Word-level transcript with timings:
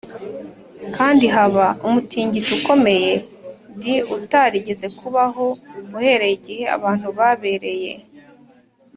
kandi 0.95 1.25
haba 1.35 1.65
umutingito 1.87 2.51
ukomeye 2.59 3.13
d 3.79 3.81
utarigeze 4.15 4.87
kubaho 4.99 5.45
uhereye 5.99 6.33
igihe 6.39 6.63
abantu 6.77 7.07
babereye 7.17 7.93